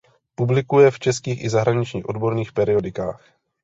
[0.35, 3.23] Publikuje v českých i zahraničních odborných periodikách.